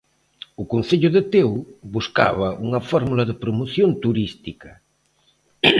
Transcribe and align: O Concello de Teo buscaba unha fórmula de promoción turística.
O 0.61 0.63
Concello 0.73 1.09
de 1.15 1.21
Teo 1.33 1.53
buscaba 1.95 2.47
unha 2.65 2.81
fórmula 2.89 3.23
de 3.29 3.39
promoción 3.43 3.89
turística. 4.03 4.71